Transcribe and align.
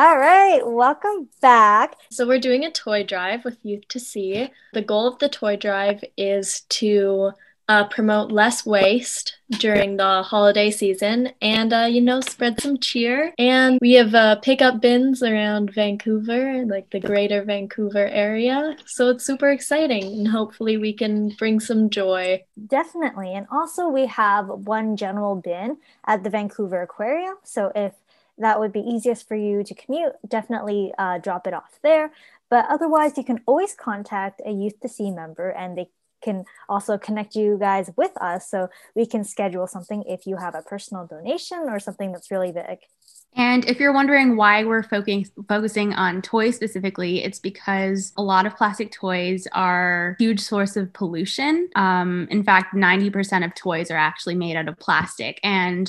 All 0.00 0.16
right, 0.16 0.62
welcome 0.64 1.28
back. 1.42 1.94
So, 2.10 2.26
we're 2.26 2.38
doing 2.38 2.64
a 2.64 2.70
toy 2.70 3.02
drive 3.02 3.44
with 3.44 3.58
Youth 3.62 3.86
to 3.88 4.00
Sea. 4.00 4.48
The 4.72 4.80
goal 4.80 5.06
of 5.06 5.18
the 5.18 5.28
toy 5.28 5.56
drive 5.56 6.02
is 6.16 6.62
to 6.70 7.32
uh, 7.68 7.84
promote 7.88 8.32
less 8.32 8.64
waste 8.64 9.36
during 9.58 9.98
the 9.98 10.22
holiday 10.22 10.70
season 10.70 11.32
and, 11.42 11.74
uh, 11.74 11.86
you 11.90 12.00
know, 12.00 12.22
spread 12.22 12.62
some 12.62 12.78
cheer. 12.78 13.34
And 13.36 13.78
we 13.82 13.92
have 13.92 14.14
uh, 14.14 14.36
pickup 14.36 14.80
bins 14.80 15.22
around 15.22 15.74
Vancouver, 15.74 16.64
like 16.64 16.88
the 16.88 17.00
greater 17.00 17.44
Vancouver 17.44 18.06
area. 18.06 18.78
So, 18.86 19.10
it's 19.10 19.26
super 19.26 19.50
exciting 19.50 20.04
and 20.04 20.28
hopefully 20.28 20.78
we 20.78 20.94
can 20.94 21.28
bring 21.38 21.60
some 21.60 21.90
joy. 21.90 22.42
Definitely. 22.68 23.34
And 23.34 23.46
also, 23.52 23.88
we 23.88 24.06
have 24.06 24.48
one 24.48 24.96
general 24.96 25.36
bin 25.36 25.76
at 26.06 26.24
the 26.24 26.30
Vancouver 26.30 26.80
Aquarium. 26.80 27.34
So, 27.44 27.70
if 27.74 27.92
that 28.40 28.58
would 28.58 28.72
be 28.72 28.80
easiest 28.80 29.28
for 29.28 29.36
you 29.36 29.62
to 29.62 29.74
commute, 29.74 30.12
definitely 30.26 30.92
uh, 30.98 31.18
drop 31.18 31.46
it 31.46 31.54
off 31.54 31.78
there. 31.82 32.10
But 32.48 32.66
otherwise, 32.68 33.16
you 33.16 33.24
can 33.24 33.40
always 33.46 33.74
contact 33.74 34.42
a 34.44 34.50
Youth 34.50 34.80
to 34.80 34.88
Sea 34.88 35.10
member 35.10 35.50
and 35.50 35.78
they 35.78 35.90
can 36.22 36.44
also 36.68 36.98
connect 36.98 37.34
you 37.34 37.56
guys 37.58 37.90
with 37.96 38.12
us 38.20 38.50
so 38.50 38.68
we 38.94 39.06
can 39.06 39.24
schedule 39.24 39.66
something 39.66 40.04
if 40.06 40.26
you 40.26 40.36
have 40.36 40.54
a 40.54 40.62
personal 40.62 41.06
donation 41.06 41.66
or 41.68 41.78
something 41.78 42.12
that's 42.12 42.30
really 42.30 42.52
big. 42.52 42.78
And 43.36 43.64
if 43.66 43.78
you're 43.78 43.92
wondering 43.92 44.36
why 44.36 44.64
we're 44.64 44.82
focusing 44.82 45.24
focusing 45.48 45.94
on 45.94 46.20
toys 46.20 46.56
specifically, 46.56 47.22
it's 47.22 47.38
because 47.38 48.12
a 48.16 48.22
lot 48.22 48.44
of 48.44 48.56
plastic 48.56 48.90
toys 48.90 49.46
are 49.52 50.16
a 50.18 50.22
huge 50.22 50.40
source 50.40 50.76
of 50.76 50.92
pollution. 50.92 51.68
Um, 51.76 52.26
in 52.30 52.42
fact, 52.42 52.74
90% 52.74 53.44
of 53.44 53.54
toys 53.54 53.90
are 53.90 53.96
actually 53.96 54.34
made 54.34 54.56
out 54.56 54.68
of 54.68 54.78
plastic. 54.80 55.38
And 55.44 55.88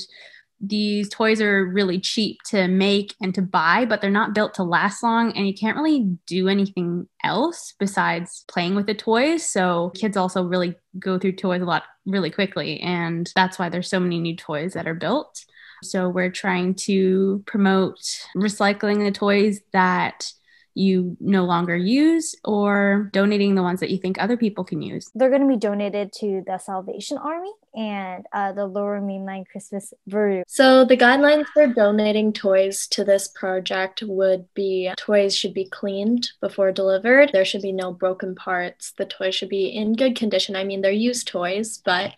these 0.61 1.09
toys 1.09 1.41
are 1.41 1.65
really 1.65 1.99
cheap 1.99 2.37
to 2.45 2.67
make 2.67 3.15
and 3.19 3.33
to 3.35 3.41
buy, 3.41 3.85
but 3.85 3.99
they're 3.99 4.11
not 4.11 4.35
built 4.35 4.53
to 4.55 4.63
last 4.63 5.01
long. 5.01 5.35
And 5.35 5.47
you 5.47 5.53
can't 5.53 5.75
really 5.75 6.17
do 6.27 6.47
anything 6.47 7.07
else 7.23 7.73
besides 7.79 8.45
playing 8.47 8.75
with 8.75 8.85
the 8.85 8.93
toys. 8.93 9.45
So 9.45 9.91
kids 9.95 10.15
also 10.15 10.43
really 10.43 10.75
go 10.99 11.17
through 11.17 11.33
toys 11.33 11.61
a 11.61 11.65
lot 11.65 11.83
really 12.05 12.29
quickly. 12.29 12.79
And 12.79 13.31
that's 13.35 13.57
why 13.57 13.69
there's 13.69 13.89
so 13.89 13.99
many 13.99 14.19
new 14.19 14.35
toys 14.35 14.73
that 14.73 14.87
are 14.87 14.93
built. 14.93 15.43
So 15.83 16.09
we're 16.09 16.31
trying 16.31 16.75
to 16.75 17.43
promote 17.47 17.99
recycling 18.37 19.03
the 19.03 19.11
toys 19.11 19.61
that 19.73 20.31
you 20.73 21.17
no 21.19 21.43
longer 21.45 21.75
use 21.75 22.35
or 22.43 23.09
donating 23.13 23.55
the 23.55 23.63
ones 23.63 23.79
that 23.79 23.89
you 23.89 23.97
think 23.97 24.21
other 24.21 24.37
people 24.37 24.63
can 24.63 24.81
use? 24.81 25.09
They're 25.15 25.29
going 25.29 25.41
to 25.41 25.47
be 25.47 25.57
donated 25.57 26.11
to 26.19 26.43
the 26.45 26.57
Salvation 26.57 27.17
Army 27.17 27.51
and 27.75 28.25
uh, 28.33 28.51
the 28.51 28.65
Lower 28.65 28.99
Mainland 28.99 29.47
Christmas 29.49 29.93
Bureau. 30.07 30.43
So, 30.47 30.83
the 30.85 30.97
guidelines 30.97 31.45
for 31.53 31.67
donating 31.67 32.33
toys 32.33 32.87
to 32.87 33.03
this 33.03 33.27
project 33.29 34.03
would 34.05 34.45
be 34.53 34.91
toys 34.97 35.35
should 35.35 35.53
be 35.53 35.65
cleaned 35.65 36.29
before 36.41 36.71
delivered. 36.71 37.31
There 37.31 37.45
should 37.45 37.61
be 37.61 37.71
no 37.71 37.93
broken 37.93 38.35
parts. 38.35 38.93
The 38.97 39.05
toys 39.05 39.35
should 39.35 39.49
be 39.49 39.67
in 39.67 39.93
good 39.93 40.15
condition. 40.15 40.55
I 40.55 40.63
mean, 40.63 40.81
they're 40.81 40.91
used 40.91 41.27
toys, 41.27 41.81
but 41.83 42.13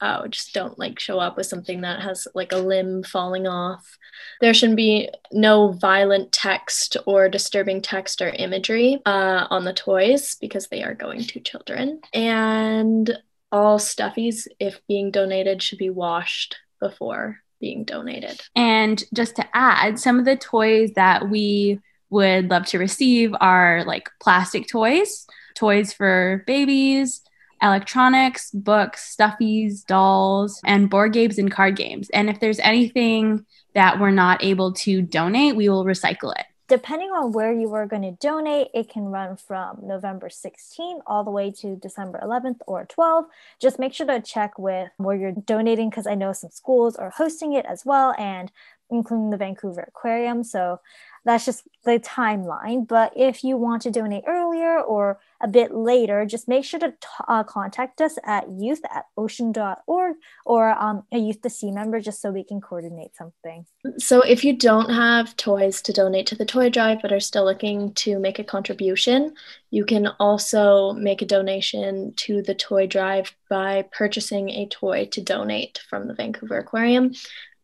uh, 0.00 0.26
just 0.28 0.52
don't 0.52 0.78
like 0.78 0.98
show 0.98 1.18
up 1.18 1.36
with 1.36 1.46
something 1.46 1.80
that 1.82 2.00
has 2.00 2.28
like 2.34 2.52
a 2.52 2.58
limb 2.58 3.02
falling 3.02 3.46
off. 3.46 3.98
There 4.40 4.54
shouldn't 4.54 4.76
be 4.76 5.08
no 5.32 5.72
violent 5.72 6.32
text 6.32 6.96
or 7.06 7.28
disturbing 7.28 7.80
text 7.82 8.20
or 8.20 8.28
imagery 8.28 9.00
uh, 9.06 9.46
on 9.50 9.64
the 9.64 9.72
toys 9.72 10.36
because 10.40 10.68
they 10.68 10.82
are 10.82 10.94
going 10.94 11.22
to 11.22 11.40
children. 11.40 12.00
And 12.12 13.18
all 13.50 13.78
stuffies, 13.78 14.46
if 14.58 14.80
being 14.86 15.10
donated, 15.10 15.62
should 15.62 15.78
be 15.78 15.90
washed 15.90 16.56
before 16.80 17.40
being 17.60 17.84
donated. 17.84 18.40
And 18.54 19.02
just 19.14 19.36
to 19.36 19.46
add, 19.54 19.98
some 19.98 20.18
of 20.18 20.24
the 20.24 20.36
toys 20.36 20.92
that 20.94 21.30
we 21.30 21.80
would 22.10 22.50
love 22.50 22.66
to 22.66 22.78
receive 22.78 23.34
are 23.40 23.84
like 23.84 24.10
plastic 24.20 24.68
toys, 24.68 25.26
toys 25.54 25.92
for 25.92 26.44
babies, 26.46 27.22
electronics, 27.62 28.50
books, 28.50 29.16
stuffies, 29.16 29.84
dolls, 29.84 30.60
and 30.64 30.90
board 30.90 31.12
games 31.12 31.38
and 31.38 31.50
card 31.50 31.76
games. 31.76 32.10
And 32.10 32.28
if 32.28 32.40
there's 32.40 32.58
anything 32.60 33.44
that 33.74 34.00
we're 34.00 34.10
not 34.10 34.42
able 34.42 34.72
to 34.72 35.02
donate, 35.02 35.56
we 35.56 35.68
will 35.68 35.84
recycle 35.84 36.32
it. 36.38 36.46
Depending 36.68 37.10
on 37.10 37.30
where 37.30 37.52
you 37.52 37.72
are 37.74 37.86
going 37.86 38.02
to 38.02 38.10
donate, 38.10 38.68
it 38.74 38.88
can 38.88 39.04
run 39.04 39.36
from 39.36 39.78
November 39.84 40.28
16th 40.28 41.00
all 41.06 41.22
the 41.22 41.30
way 41.30 41.52
to 41.52 41.76
December 41.76 42.18
11th 42.20 42.58
or 42.66 42.84
12th. 42.86 43.26
Just 43.60 43.78
make 43.78 43.94
sure 43.94 44.06
to 44.06 44.20
check 44.20 44.58
with 44.58 44.88
where 44.96 45.16
you're 45.16 45.30
donating 45.30 45.90
because 45.90 46.08
I 46.08 46.16
know 46.16 46.32
some 46.32 46.50
schools 46.50 46.96
are 46.96 47.10
hosting 47.10 47.52
it 47.52 47.66
as 47.66 47.84
well, 47.84 48.16
and 48.18 48.50
including 48.90 49.30
the 49.30 49.36
Vancouver 49.36 49.82
Aquarium. 49.88 50.44
So 50.44 50.80
that's 51.26 51.44
just 51.44 51.64
the 51.84 51.98
timeline. 51.98 52.86
But 52.86 53.12
if 53.16 53.42
you 53.42 53.56
want 53.56 53.82
to 53.82 53.90
donate 53.90 54.24
earlier 54.28 54.80
or 54.80 55.18
a 55.42 55.48
bit 55.48 55.74
later, 55.74 56.24
just 56.24 56.46
make 56.46 56.64
sure 56.64 56.78
to 56.78 56.90
t- 56.92 56.96
uh, 57.26 57.42
contact 57.42 58.00
us 58.00 58.16
at 58.24 58.48
youth 58.48 58.80
at 58.94 59.06
ocean.org 59.16 60.16
or 60.44 60.70
um, 60.70 61.02
a 61.12 61.18
Youth 61.18 61.42
to 61.42 61.50
Sea 61.50 61.72
member 61.72 62.00
just 62.00 62.22
so 62.22 62.30
we 62.30 62.44
can 62.44 62.60
coordinate 62.60 63.16
something. 63.16 63.66
So, 63.98 64.22
if 64.22 64.44
you 64.44 64.56
don't 64.56 64.90
have 64.90 65.36
toys 65.36 65.82
to 65.82 65.92
donate 65.92 66.28
to 66.28 66.36
the 66.36 66.46
toy 66.46 66.70
drive 66.70 67.02
but 67.02 67.12
are 67.12 67.20
still 67.20 67.44
looking 67.44 67.92
to 67.94 68.18
make 68.20 68.38
a 68.38 68.44
contribution, 68.44 69.34
you 69.70 69.84
can 69.84 70.06
also 70.20 70.92
make 70.92 71.22
a 71.22 71.26
donation 71.26 72.14
to 72.16 72.40
the 72.40 72.54
toy 72.54 72.86
drive 72.86 73.34
by 73.50 73.84
purchasing 73.92 74.48
a 74.50 74.66
toy 74.68 75.06
to 75.12 75.20
donate 75.20 75.80
from 75.90 76.06
the 76.06 76.14
Vancouver 76.14 76.58
Aquarium. 76.58 77.12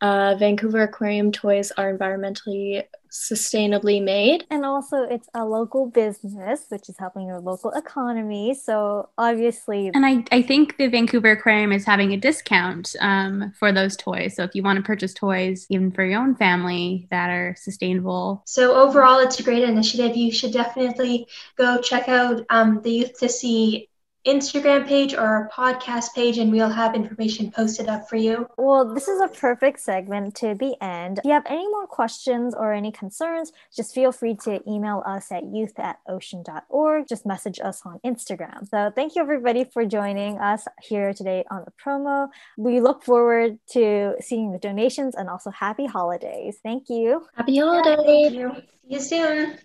Uh, 0.02 0.34
Vancouver 0.34 0.82
Aquarium 0.82 1.30
toys 1.30 1.70
are 1.78 1.96
environmentally 1.96 2.82
sustainably 3.12 4.02
made. 4.02 4.44
And 4.50 4.64
also, 4.64 5.02
it's 5.02 5.28
a 5.34 5.44
local 5.44 5.86
business, 5.86 6.64
which 6.70 6.88
is 6.88 6.96
helping 6.98 7.28
your 7.28 7.38
local 7.38 7.70
economy. 7.70 8.54
So, 8.54 9.10
obviously. 9.16 9.92
And 9.94 10.04
I, 10.04 10.24
I 10.32 10.42
think 10.42 10.76
the 10.76 10.88
Vancouver 10.88 11.32
Aquarium 11.32 11.70
is 11.72 11.84
having 11.84 12.12
a 12.12 12.16
discount 12.16 12.96
um, 13.00 13.52
for 13.56 13.70
those 13.70 13.96
toys. 13.96 14.34
So, 14.34 14.42
if 14.42 14.54
you 14.54 14.62
want 14.62 14.78
to 14.78 14.82
purchase 14.82 15.14
toys, 15.14 15.66
even 15.68 15.92
for 15.92 16.04
your 16.04 16.20
own 16.20 16.34
family, 16.34 17.06
that 17.10 17.30
are 17.30 17.54
sustainable. 17.56 18.42
So, 18.46 18.74
overall, 18.74 19.20
it's 19.20 19.38
a 19.38 19.44
great 19.44 19.62
initiative. 19.62 20.16
You 20.16 20.32
should 20.32 20.52
definitely 20.52 21.28
go 21.56 21.80
check 21.80 22.08
out 22.08 22.44
um, 22.50 22.80
the 22.82 22.90
Youth 22.90 23.20
to 23.20 23.28
Sea 23.28 23.88
Instagram 24.26 24.86
page 24.86 25.14
or 25.14 25.20
our 25.20 25.50
podcast 25.50 26.14
page, 26.14 26.38
and 26.38 26.50
we'll 26.52 26.68
have 26.68 26.94
information 26.94 27.50
posted 27.50 27.88
up 27.88 28.08
for 28.08 28.16
you. 28.16 28.46
Well, 28.56 28.94
this 28.94 29.08
is 29.08 29.20
a 29.20 29.28
perfect 29.28 29.80
segment 29.80 30.34
to 30.36 30.54
the 30.54 30.76
end. 30.82 31.18
If 31.18 31.24
you 31.24 31.32
have 31.32 31.46
any 31.46 31.66
more 31.68 31.86
questions 31.86 32.54
or 32.54 32.72
any 32.72 32.92
concerns, 32.92 33.52
just 33.74 33.94
feel 33.94 34.12
free 34.12 34.36
to 34.44 34.60
email 34.70 35.02
us 35.06 35.32
at 35.32 35.44
youth 35.44 35.78
at 35.78 35.98
ocean.org. 36.08 37.08
Just 37.08 37.26
message 37.26 37.58
us 37.60 37.82
on 37.84 37.98
Instagram. 38.04 38.68
So, 38.68 38.92
thank 38.94 39.16
you 39.16 39.22
everybody 39.22 39.64
for 39.64 39.84
joining 39.84 40.38
us 40.38 40.66
here 40.80 41.12
today 41.12 41.44
on 41.50 41.64
the 41.64 41.72
promo. 41.72 42.28
We 42.56 42.80
look 42.80 43.02
forward 43.02 43.58
to 43.70 44.14
seeing 44.20 44.52
the 44.52 44.58
donations 44.58 45.14
and 45.14 45.28
also 45.28 45.50
happy 45.50 45.86
holidays. 45.86 46.58
Thank 46.62 46.88
you. 46.88 47.26
Happy 47.34 47.58
holidays. 47.58 48.32
Yeah, 48.32 48.52
thank 48.52 48.54
you. 48.54 48.62
See 48.88 48.94
you 48.94 49.00
soon. 49.00 49.58